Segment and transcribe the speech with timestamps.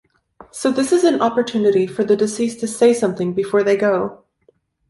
[0.49, 4.23] So this is an opportunity for the deceased to say something before they go.